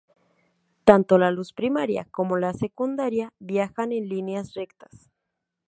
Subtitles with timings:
[0.83, 5.11] Tanto la luz primaria como la secundaria viajan en líneas rectas.